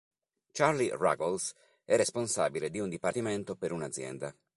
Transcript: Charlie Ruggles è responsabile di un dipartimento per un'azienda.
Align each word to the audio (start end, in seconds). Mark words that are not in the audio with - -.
Charlie 0.55 0.89
Ruggles 0.91 1.53
è 1.85 1.95
responsabile 1.95 2.71
di 2.71 2.79
un 2.79 2.89
dipartimento 2.89 3.55
per 3.55 3.71
un'azienda. 3.71 4.35